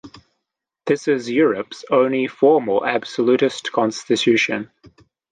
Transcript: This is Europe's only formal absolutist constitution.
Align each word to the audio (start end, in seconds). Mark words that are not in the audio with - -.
This 0.87 1.07
is 1.07 1.29
Europe's 1.29 1.85
only 1.91 2.25
formal 2.27 2.83
absolutist 2.83 3.71
constitution. 3.71 4.71